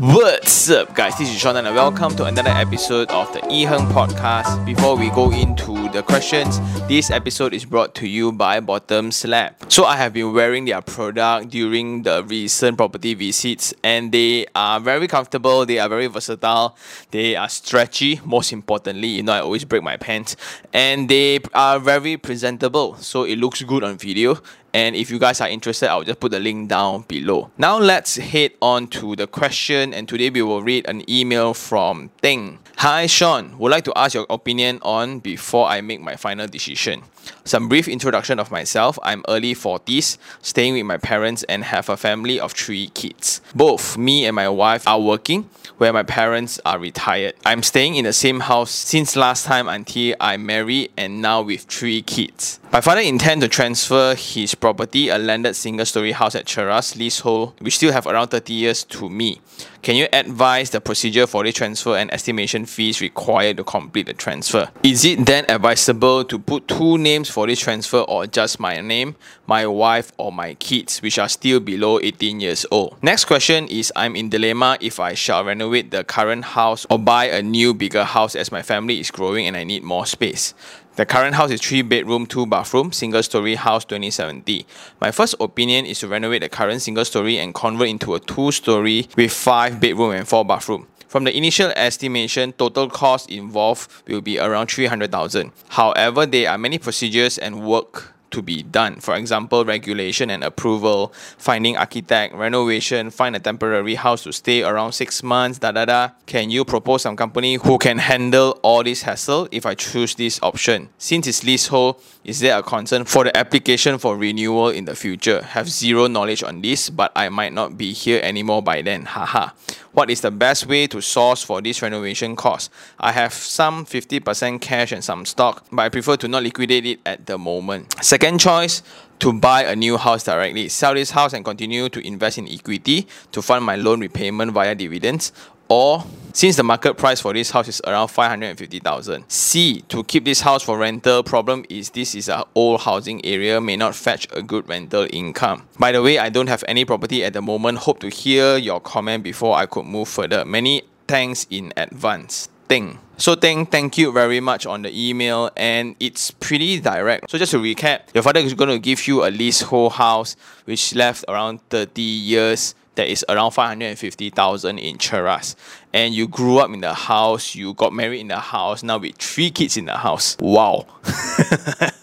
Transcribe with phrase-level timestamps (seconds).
[0.00, 1.18] What's up, guys?
[1.18, 4.64] This is Sean, and welcome to another episode of the Iherng podcast.
[4.64, 9.56] Before we go into the questions, this episode is brought to you by Bottom Slab.
[9.66, 14.78] So, I have been wearing their product during the recent property visits, and they are
[14.78, 16.76] very comfortable, they are very versatile,
[17.10, 18.20] they are stretchy.
[18.24, 20.36] Most importantly, you know, I always break my pants,
[20.72, 24.38] and they are very presentable, so it looks good on video
[24.74, 27.50] and if you guys are interested, I'll just put the link down below.
[27.56, 29.94] Now let's head on to the question.
[29.94, 32.58] And today we will read an email from Ting.
[32.76, 37.02] Hi Sean, would like to ask your opinion on before I make my final decision.
[37.44, 38.98] Some brief introduction of myself.
[39.02, 43.40] I'm early 40s, staying with my parents and have a family of three kids.
[43.54, 45.48] Both me and my wife are working,
[45.78, 47.34] where my parents are retired.
[47.44, 51.62] I'm staying in the same house since last time until I married and now with
[51.62, 52.60] three kids.
[52.70, 57.54] My father intends to transfer his property, a landed single story house at Cheras leasehold,
[57.60, 59.40] which still have around 30 years to me.
[59.82, 64.12] Can you advise the procedure for the transfer and estimation fees required to complete the
[64.12, 64.70] transfer?
[64.82, 69.16] Is it then advisable to put two names for this transfer or just my name,
[69.46, 72.96] my wife, or my kids, which are still below 18 years old?
[73.02, 77.26] Next question is I'm in dilemma if I shall renovate the current house or buy
[77.26, 80.54] a new bigger house as my family is growing and I need more space.
[80.98, 84.66] The current house is 3 bedroom, 2 bathroom, single story house 2070.
[85.00, 88.50] My first opinion is to renovate the current single story and convert into a 2
[88.50, 90.88] story with 5 bedroom and 4 bathroom.
[91.06, 95.52] From the initial estimation, total cost involved will be around 300,000.
[95.68, 99.00] However, there are many procedures and work to be done.
[99.00, 104.92] For example, regulation and approval, finding architect, renovation, find a temporary house to stay around
[104.92, 106.10] six months, da da da.
[106.26, 110.38] Can you propose some company who can handle all this hassle if I choose this
[110.42, 110.88] option?
[110.98, 115.42] Since it's leasehold, is there a concern for the application for renewal in the future?
[115.42, 119.04] Have zero knowledge on this, but I might not be here anymore by then.
[119.04, 119.50] Haha.
[119.92, 122.70] What is the best way to source for this renovation cost?
[123.00, 127.00] I have some 50% cash and some stock, but I prefer to not liquidate it
[127.04, 127.92] at the moment.
[128.04, 128.82] Second choice,
[129.20, 130.68] to buy a new house directly.
[130.68, 134.74] Sell this house and continue to invest in equity to fund my loan repayment via
[134.74, 135.32] dividends
[135.68, 139.24] or since the market price for this house is around 550,000.
[139.28, 143.60] C, to keep this house for rental, problem is this is a old housing area,
[143.60, 145.66] may not fetch a good rental income.
[145.78, 147.78] By the way, I don't have any property at the moment.
[147.78, 150.44] Hope to hear your comment before I could move further.
[150.44, 152.48] Many thanks in advance.
[152.68, 152.98] Ting.
[153.20, 157.28] So Ting, thank you very much on the email and it's pretty direct.
[157.28, 160.36] So just to recap, your father is going to give you a leasehold house
[160.66, 165.54] which left around 30 years that is around 550,000 in Cheras.
[165.92, 169.16] And you grew up in the house, you got married in the house, now with
[169.16, 170.36] three kids in the house.
[170.40, 170.84] Wow.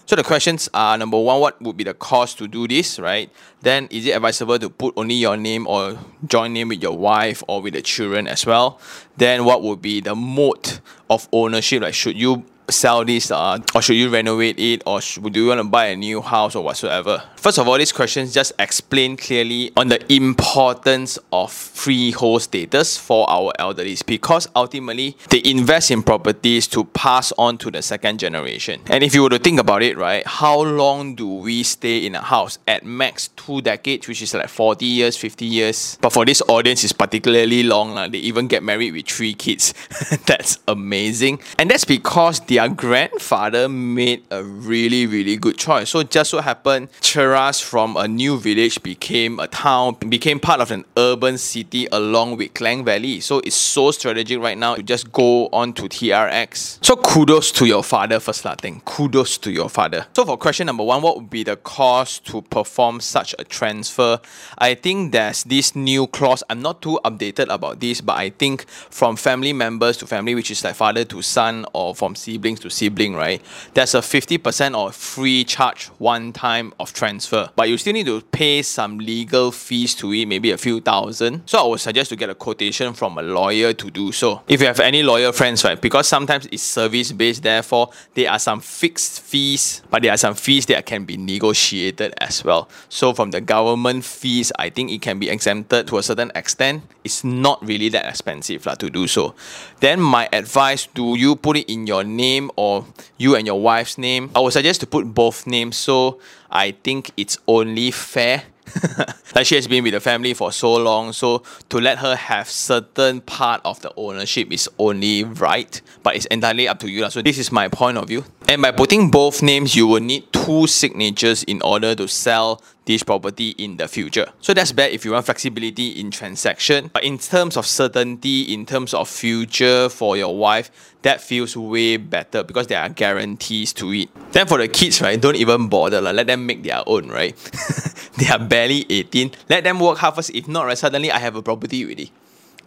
[0.06, 3.30] so the questions are number one, what would be the cost to do this, right?
[3.60, 7.42] Then is it advisable to put only your name or joint name with your wife
[7.46, 8.80] or with the children as well?
[9.18, 10.80] Then what would be the mode
[11.10, 11.82] of ownership?
[11.82, 15.48] Like should you sell this uh, or should you renovate it or should, do you
[15.48, 17.22] want to buy a new house or whatsoever?
[17.36, 23.28] First of all these questions just explain clearly on the importance of freehold status for
[23.30, 28.80] our elderly because ultimately they invest in properties to pass on to the second generation.
[28.86, 32.14] And if you were to think about it right how long do we stay in
[32.14, 32.58] a house?
[32.66, 35.98] At max two decades which is like 40 years 50 years.
[36.00, 39.74] But for this audience is particularly long like, they even get married with three kids.
[40.26, 41.40] That's amazing.
[41.58, 45.90] And that's because the their grandfather made a really, really good choice.
[45.90, 50.70] So just so happened, Cheras from a new village became a town, became part of
[50.70, 53.20] an urban city along with Klang Valley.
[53.20, 56.78] So it's so strategic right now to just go on to TRX.
[56.82, 58.80] So kudos to your father for lah thing.
[58.86, 60.06] Kudos to your father.
[60.14, 64.18] So for question number one, what would be the cost to perform such a transfer?
[64.56, 66.42] I think there's this new clause.
[66.48, 70.50] I'm not too updated about this, but I think from family members to family, which
[70.50, 73.42] is like father to son or from sibling siblings to sibling, right?
[73.74, 78.20] There's a 50% or free charge one time of transfer, but you still need to
[78.20, 81.42] pay some legal fees to it, maybe a few thousand.
[81.46, 84.42] So I would suggest to get a quotation from a lawyer to do so.
[84.46, 85.80] If you have any lawyer friends, right?
[85.80, 90.34] Because sometimes it's service based, therefore there are some fixed fees, but there are some
[90.34, 92.68] fees that can be negotiated as well.
[92.88, 96.84] So from the government fees, I think it can be exempted to a certain extent.
[97.02, 99.34] It's not really that expensive like, to do so.
[99.80, 102.84] Then my advice, do you put it in your name name or
[103.18, 104.30] you and your wife's name.
[104.34, 108.42] I would suggest to put both names so I think it's only fair.
[109.34, 112.48] like she has been with the family for so long, so to let her have
[112.48, 117.08] certain part of the ownership is only right, but it's entirely up to you.
[117.10, 118.24] So this is my point of view.
[118.48, 123.02] And by putting both names, you will need two signatures in order to sell this
[123.02, 124.28] property in the future.
[124.40, 126.90] So that's bad if you want flexibility in transaction.
[126.92, 131.96] But in terms of certainty, in terms of future for your wife, that feels way
[131.96, 134.10] better because there are guarantees to it.
[134.30, 136.00] Then for the kids, right, don't even bother.
[136.00, 137.34] Like, let them make their own, right?
[138.16, 139.32] they are barely 18.
[139.50, 140.30] Let them work hard first.
[140.30, 142.12] If not, right, suddenly I have a property already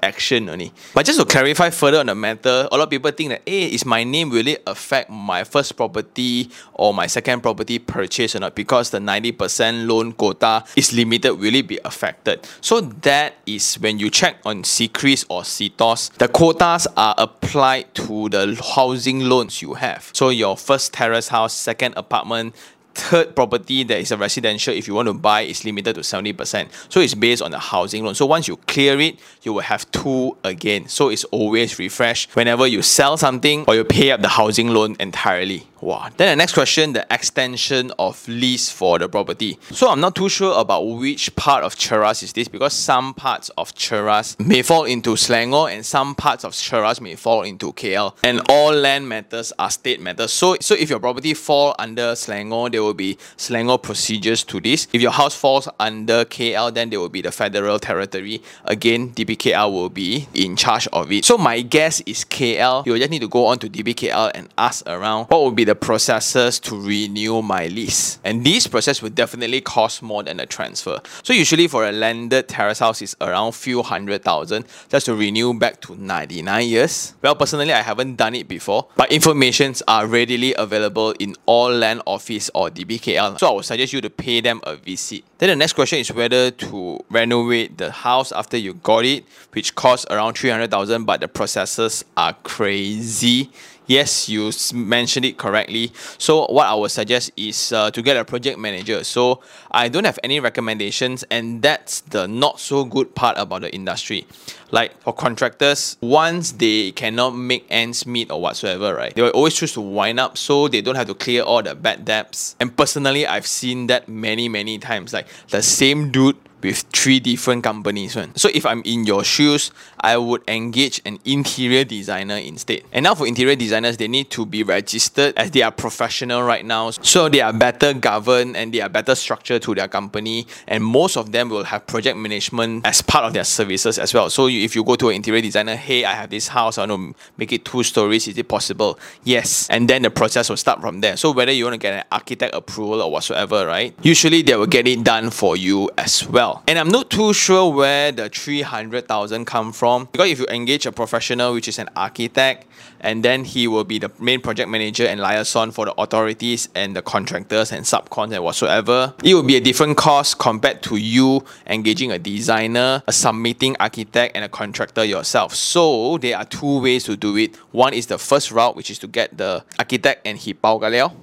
[0.01, 0.72] action only.
[0.94, 3.68] But just to clarify further on the matter, a lot of people think that, hey,
[3.68, 8.40] is my name will it affect my first property or my second property purchase or
[8.40, 8.56] not?
[8.56, 12.48] Because the 90% loan quota is limited, will it be affected?
[12.62, 18.30] So that is when you check on CCRIS or CTOS, the quotas are applied to
[18.30, 20.12] the housing loans you have.
[20.13, 22.56] So your first terrace house, second apartment,
[22.94, 26.70] third property that is a residential, if you want to buy, is limited to 70%.
[26.90, 28.16] So it's based on the housing loan.
[28.16, 30.88] So once you clear it, you will have two again.
[30.88, 34.96] So it's always refreshed whenever you sell something or you pay up the housing loan
[35.00, 35.66] entirely.
[35.82, 36.10] Wow.
[36.18, 39.58] Then the next question, the extension of lease for the property.
[39.72, 43.50] So I'm not too sure about which part of Cheras is this because some parts
[43.58, 48.16] of Cheras may fall into Selangor and some parts of Cheras may fall into KL.
[48.24, 50.34] And all land matters are state matters.
[50.34, 54.88] So, so if your property fall under Selangor, there will be Selangor procedures to this.
[54.94, 58.42] If your house falls under KL, then there will be the federal territory.
[58.64, 61.26] Again, DBKL will be in charge of it.
[61.26, 62.86] So my guess is KL.
[62.86, 65.66] You will just need to go on to DBKL and ask around what would be
[65.66, 68.18] the processes to renew my lease.
[68.24, 71.02] And this process will definitely cost more than a transfer.
[71.24, 75.54] So usually for a landed terrace house is around few hundred thousand just to renew
[75.54, 77.14] back to 99 years.
[77.22, 82.04] Well, personally, I haven't done it before, but informations are readily available in all land
[82.08, 83.39] office or DBKL.
[83.39, 85.24] So I would suggest you to pay them a visit.
[85.38, 89.75] Then the next question is whether to renovate the house after you got it, which
[89.75, 93.51] costs around 300,000, but the processes are crazy
[93.90, 95.92] yes, you mentioned it correctly.
[96.18, 99.04] So what I would suggest is uh, to get a project manager.
[99.04, 99.42] So
[99.72, 104.26] I don't have any recommendations, and that's the not so good part about the industry.
[104.72, 109.56] Like for contractors, once they cannot make ends meet or whatsoever, right, they will always
[109.56, 112.56] choose to wind up so they don't have to clear all the bad debts.
[112.60, 115.12] And personally, I've seen that many, many times.
[115.12, 118.18] Like the same dude with three different companies.
[118.36, 122.84] So if I'm in your shoes, I would engage an interior designer instead.
[122.92, 126.66] And now for interior designers, they need to be registered as they are professional right
[126.66, 126.92] now.
[126.92, 130.48] So they are better governed and they are better structured to their company.
[130.68, 134.30] And most of them will have project management as part of their services as well.
[134.30, 137.16] So if you go to an interior designer, hey, I have this house, I want
[137.16, 139.00] to make it two stories, is it possible?
[139.24, 139.68] Yes.
[139.70, 141.18] And then the process will start from there.
[141.18, 143.94] So whether you want to get an architect approval or whatsoever, right?
[144.02, 146.63] Usually they will get it done for you as well well.
[146.68, 150.92] And I'm not too sure where the 300,000 come from because if you engage a
[150.92, 152.66] professional which is an architect
[153.01, 156.96] and then he will be the main project manager and liaison for the authorities and
[156.96, 161.44] the contractors and subcons and whatsoever, it will be a different cost compared to you
[161.68, 165.56] engaging a designer, a submitting architect and a contractor yourself.
[165.56, 167.56] So there are two ways to do it.
[167.72, 170.80] One is the first route which is to get the architect and he pao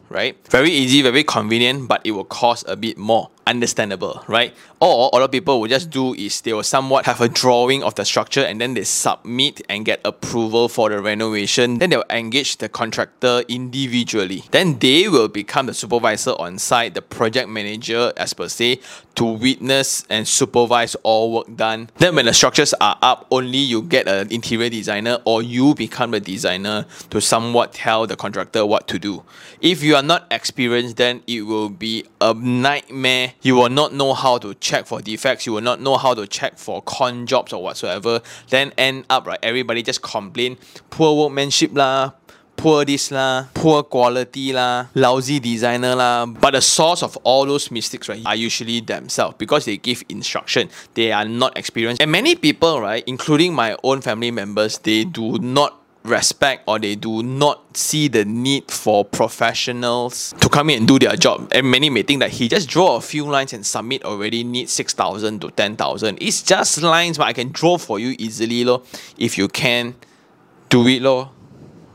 [0.09, 0.37] right?
[0.49, 4.55] Very easy, very convenient, but it will cost a bit more understandable, right?
[4.81, 7.83] Or a lot of people will just do is they will somewhat have a drawing
[7.83, 11.79] of the structure and then they submit and get approval for the renovation.
[11.79, 14.45] Then they'll engage the contractor individually.
[14.51, 18.81] Then they will become the supervisor on site, the project manager as per se,
[19.15, 21.89] to witness and supervise all work done.
[21.97, 26.11] Then when the structures are up, only you get an interior designer or you become
[26.11, 29.23] the designer to somewhat tell the contractor what to do.
[29.61, 34.15] If you are not experienced, then it will be a nightmare you will not know
[34.15, 37.53] how to check for defects, you will not know how to check for con jobs
[37.53, 40.57] or whatsoever, then end up right, everybody just complain
[40.91, 42.13] poor workmanship lah,
[42.57, 46.27] poor this lah, poor quality lah, lousy designer lah.
[46.27, 50.69] But the source of all those mistakes right are usually themselves because they give instruction.
[50.95, 52.03] They are not experienced.
[52.03, 56.95] And many people, right, including my own family members, they do not respect or they
[56.95, 61.49] do not see the need for professionals to come in and do their job.
[61.53, 64.69] And many may think that he just draw a few lines and submit already need
[64.69, 66.19] 6,000 to 10,000.
[66.21, 68.83] It's just lines, but I can draw for you easily, lo.
[69.19, 69.95] If you can,
[70.69, 71.31] do it, lo.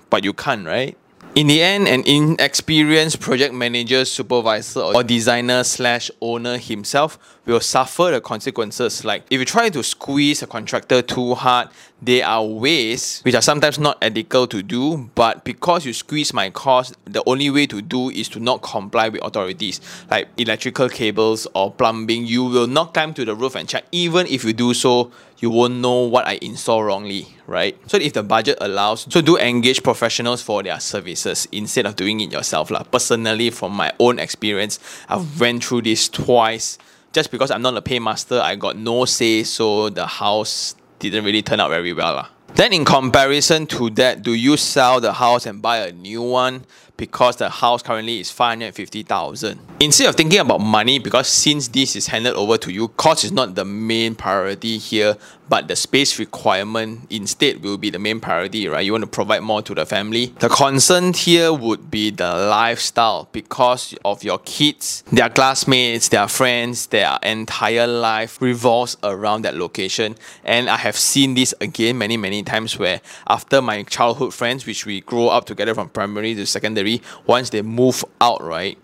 [0.10, 0.98] But you can't, right?
[1.34, 8.12] In the end, an inexperienced project manager, supervisor, or designer slash owner himself will suffer
[8.12, 9.06] the consequences.
[9.06, 11.70] Like if you try to squeeze a contractor too hard,
[12.02, 16.50] there are ways which are sometimes not ethical to do, but because you squeeze my
[16.50, 19.80] cost, the only way to do is to not comply with authorities.
[20.10, 23.86] Like electrical cables or plumbing, you will not climb to the roof and check.
[23.92, 27.78] Even if you do so, you won't know what I install wrongly, right?
[27.88, 32.20] So if the budget allows, so do engage professionals for their services instead of doing
[32.22, 32.72] it yourself.
[32.72, 32.84] Lah.
[32.84, 36.78] Personally, from my own experience, I've went through this twice.
[37.14, 40.76] Just because I'm not a paymaster, I got no say, so the house
[41.10, 42.14] didn't really turn out very well.
[42.16, 42.28] Lah.
[42.56, 46.66] Then in comparison to that, do you sell the house and buy a new one?
[47.02, 49.60] Because the house currently is 550,000.
[49.80, 53.32] Instead of thinking about money, because since this is handed over to you, cost is
[53.32, 55.18] not the main priority here,
[55.50, 58.86] but the space requirement instead will be the main priority, right?
[58.86, 60.28] You want to provide more to the family.
[60.40, 66.86] The concern here would be the lifestyle because of your kids, their classmates, their friends,
[66.88, 70.16] their entire life revolves around that location.
[70.44, 74.86] And I have seen this again many, many times where after my childhood friends, which
[74.86, 76.91] we grow up together from primary to secondary,
[77.28, 78.78] once they move out, right,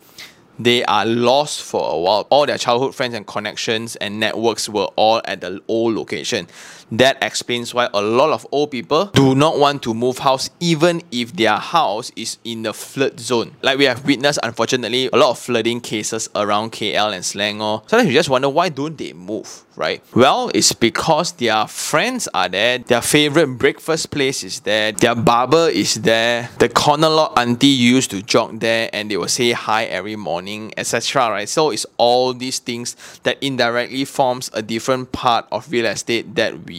[0.59, 2.27] they are lost for a while.
[2.29, 6.47] All their childhood friends and connections and networks were all at the old location.
[6.91, 11.01] That explains why a lot of old people do not want to move house even
[11.11, 13.51] if their house is in the flood zone.
[13.61, 17.89] Like we have witnessed, unfortunately, a lot of flooding cases around KL and Selangor.
[17.89, 20.01] Sometimes you just wonder why don't they move, right?
[20.15, 25.67] Well, it's because their friends are there, their favorite breakfast place is there, their barber
[25.67, 29.83] is there, the corner lot auntie used to jog there and they will say hi
[29.85, 31.29] every morning, etc.
[31.29, 31.49] Right?
[31.49, 36.65] So it's all these things that indirectly forms a different part of real estate that
[36.65, 36.76] we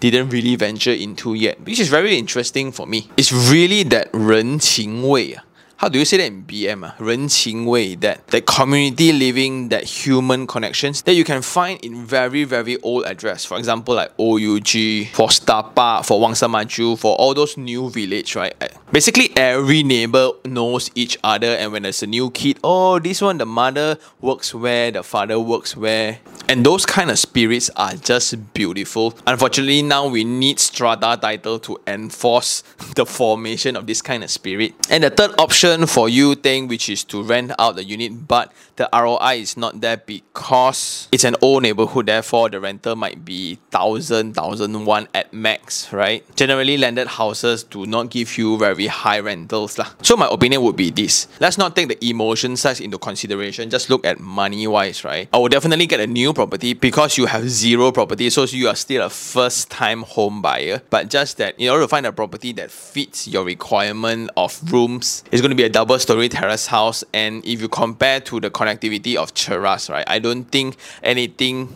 [0.00, 3.10] didn't really venture into yet, which is very interesting for me.
[3.16, 5.44] It's really that 人情味啊。
[5.78, 5.90] how ah.
[5.90, 6.82] do you say that in BM?
[6.82, 12.42] Uh, 人情味, that, that community living, that human connections that you can find in very,
[12.42, 13.44] very old address.
[13.44, 18.56] For example, like OUG, for Stapa, for Wangsa Maju, for all those new village, right?
[18.60, 23.22] Eh, basically, every neighbor knows each other and when there's a new kid, oh, this
[23.22, 26.18] one, the mother works where, the father works where.
[26.48, 29.14] And those kind of spirits are just beautiful.
[29.26, 32.62] Unfortunately, now we need strata title to enforce
[32.96, 34.72] the formation of this kind of spirit.
[34.90, 38.52] And the third option for you Ting which is to rent out the unit but
[38.76, 43.58] the ROI is not there because it's an old neighborhood therefore the rental might be
[43.70, 49.78] 1000 1001 at max right generally landed houses do not give you very high rentals
[49.78, 49.90] lah.
[50.00, 53.90] so my opinion would be this let's not take the emotion side into consideration just
[53.90, 57.48] look at money wise right I will definitely get a new property because you have
[57.48, 61.68] zero property so you are still a first time home buyer but just that in
[61.68, 65.64] order to find a property that fits your requirement of rooms it's going to be
[65.64, 70.04] a double story terrace house and if you compare to the connectivity of Cheras, right,
[70.06, 71.68] I don't think anything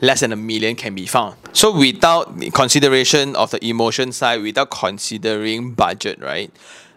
[0.00, 1.36] less than a million can be found.
[1.52, 6.50] So without consideration of the emotion side, without considering budget, right?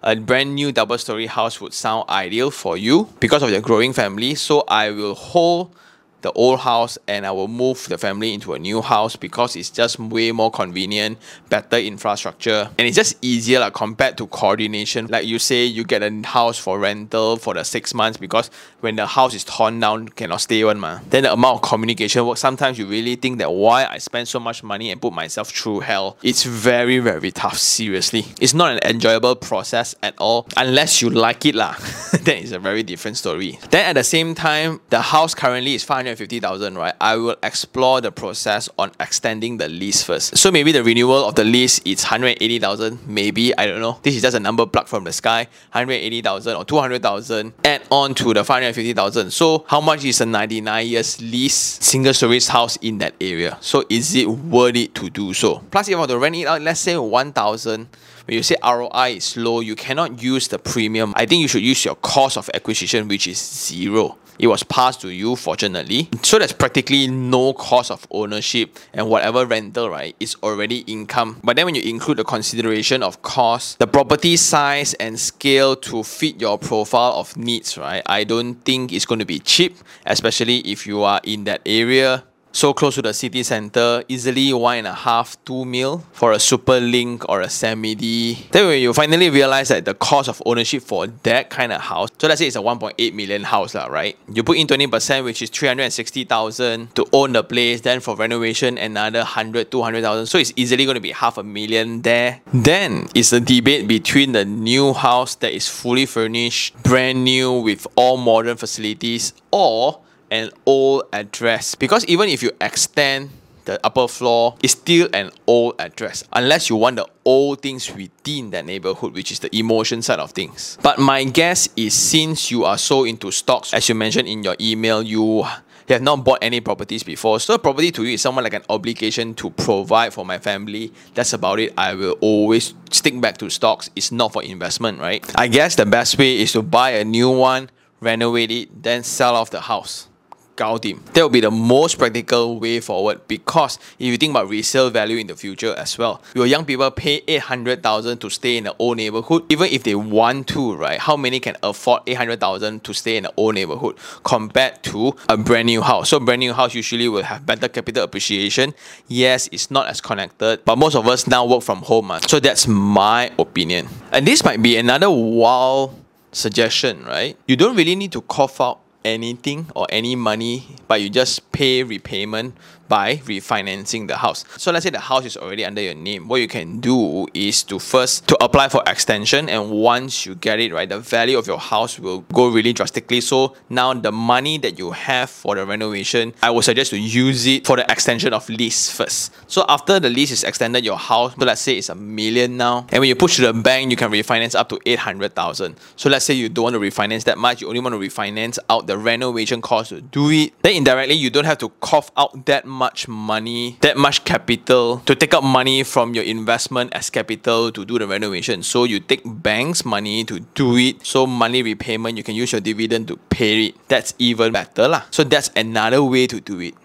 [0.03, 3.93] A brand new double story house would sound ideal for you because of your growing
[3.93, 4.35] family.
[4.35, 5.75] So I will hold
[6.21, 9.69] the old house and I will move the family into a new house because it's
[9.69, 11.17] just way more convenient,
[11.49, 15.07] better infrastructure, and it's just easier like, compared to coordination.
[15.07, 18.95] Like you say, you get a house for rental for the six months because when
[18.95, 21.01] the house is torn down, cannot stay one man.
[21.09, 24.39] Then the amount of communication work, sometimes you really think that why I spend so
[24.39, 26.17] much money and put myself through hell.
[26.23, 28.25] It's very, very tough, seriously.
[28.41, 31.75] It's not an enjoyable process at all unless you like it lah.
[32.21, 33.59] then it's a very different story.
[33.69, 38.01] Then at the same time, the house currently is 500 150,000, right, I will explore
[38.01, 40.35] the process on extending the lease first.
[40.37, 43.99] So maybe the renewal of the lease is 180,000, maybe, I don't know.
[44.01, 48.33] This is just a number plucked from the sky, 180,000 or 200,000, add on to
[48.33, 49.31] the 550,000.
[49.31, 53.57] So how much is a 99 years lease single service house in that area?
[53.61, 55.59] So is it worth it to do so?
[55.69, 57.87] Plus, if I want to rent it out, let's say 1,000,
[58.27, 61.13] when you say ROI is low, you cannot use the premium.
[61.15, 64.17] I think you should use your cost of acquisition, which is zero.
[64.37, 66.09] It was passed to you, fortunately.
[66.21, 71.39] So there's practically no cost of ownership and whatever rental, right, is already income.
[71.41, 76.03] But then when you include the consideration of cost, the property size and scale to
[76.03, 80.59] fit your profile of needs, right, I don't think it's going to be cheap, especially
[80.59, 82.25] if you are in that area
[82.57, 86.39] so close to the city center, easily one and a half, two mil for a
[86.39, 88.47] super link or a semi-D.
[88.51, 92.09] Then when you finally realize that the cost of ownership for that kind of house,
[92.17, 94.17] so let's say it's a 1.8 million house, lah, right?
[94.33, 99.19] You put in 20%, which is 360,000 to own the place, then for renovation, another
[99.19, 100.25] 100, 200,000.
[100.25, 102.41] So it's easily going to be half a million there.
[102.51, 107.85] Then it's a debate between the new house that is fully furnished, brand new with
[107.95, 113.29] all modern facilities, or an old address because even if you extend
[113.65, 118.49] the upper floor it's still an old address unless you want the old things within
[118.49, 122.63] that neighborhood which is the emotion side of things but my guess is since you
[122.63, 125.43] are so into stocks as you mentioned in your email you
[125.87, 127.39] you have not bought any properties before.
[127.39, 130.91] So property to you is somewhat like an obligation to provide for my family.
[131.13, 131.73] That's about it.
[131.77, 133.89] I will always stick back to stocks.
[133.95, 135.23] It's not for investment, right?
[135.35, 137.69] I guess the best way is to buy a new one,
[138.01, 140.09] renovate it, then sell off the house.
[140.57, 145.17] That will be the most practical way forward because if you think about resale value
[145.17, 148.97] in the future as well, your young people pay 800,000 to stay in the old
[148.97, 149.43] neighborhood.
[149.49, 150.99] Even if they want to, right?
[150.99, 155.67] How many can afford 800,000 to stay in the old neighborhood compared to a brand
[155.67, 156.09] new house?
[156.09, 158.73] So brand new house usually will have better capital appreciation.
[159.07, 162.11] Yes, it's not as connected, but most of us now work from home.
[162.11, 162.19] Ah.
[162.27, 163.87] So that's my opinion.
[164.11, 165.93] And this might be another wild
[166.31, 167.37] suggestion, right?
[167.47, 171.83] You don't really need to cough out anything or any money, but you just pay
[171.83, 172.55] repayment
[172.87, 174.43] by refinancing the house.
[174.57, 176.27] So let's say the house is already under your name.
[176.27, 180.59] What you can do is to first to apply for extension and once you get
[180.59, 183.21] it right, the value of your house will go really drastically.
[183.21, 187.45] So now the money that you have for the renovation, I would suggest to use
[187.45, 189.33] it for the extension of lease first.
[189.47, 192.85] So after the lease is extended, your house, so let's say it's a million now,
[192.89, 195.75] and when you push to the bank, you can refinance up to 800,000.
[195.95, 198.57] So let's say you don't want to refinance that much, you only want to refinance
[198.69, 200.53] out the renovation cost to do it.
[200.61, 205.01] Then indirectly, you don't have to cough out that much much money, that much capital
[205.09, 208.61] to take out money from your investment as capital to do the renovation.
[208.61, 211.01] So you take bank's money to do it.
[211.01, 213.75] So money repayment, you can use your dividend to pay it.
[213.89, 215.09] That's even better lah.
[215.09, 216.77] So that's another way to do it.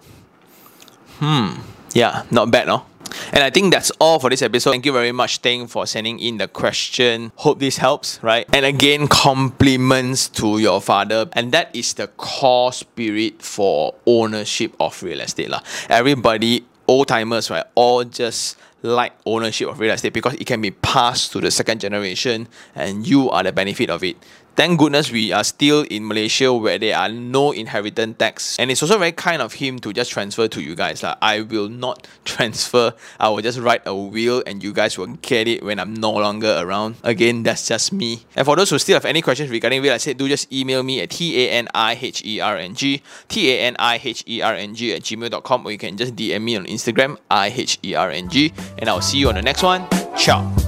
[1.21, 1.61] Hmm.
[1.93, 2.89] Yeah, not bad, no?
[3.33, 4.69] And I think that's all for this episode.
[4.69, 7.31] Thank you very much, Teng, for sending in the question.
[7.37, 8.45] Hope this helps, right?
[8.53, 11.27] And again, compliments to your father.
[11.33, 15.49] And that is the core spirit for ownership of real estate.
[15.49, 15.61] La.
[15.89, 20.69] Everybody, old timers, right, all just like ownership of real estate because it can be
[20.69, 24.17] passed to the second generation and you are the benefit of it.
[24.55, 28.59] Thank goodness we are still in Malaysia where there are no inheritance tax.
[28.59, 31.01] And it's also very kind of him to just transfer to you guys.
[31.01, 32.93] Like, I will not transfer.
[33.19, 36.11] I will just write a will and you guys will get it when I'm no
[36.11, 36.97] longer around.
[37.01, 38.25] Again, that's just me.
[38.35, 41.01] And for those who still have any questions regarding real estate, do just email me
[41.01, 48.87] at T-A-N-I-H-E-R-N-G T-A-N-I-H-E-R-N-G at gmail.com or you can just DM me on Instagram I-H-E-R-N-G and
[48.87, 49.87] I'll see you on the next one.
[50.15, 50.62] Ciao.